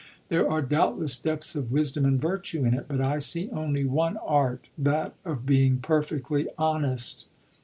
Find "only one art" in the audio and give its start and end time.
3.51-4.65